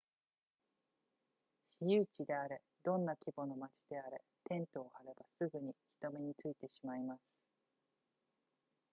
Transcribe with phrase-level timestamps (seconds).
[1.69, 7.21] 私有地であれどんな規模の町であれテントを張ればすぐに人目についてしまいます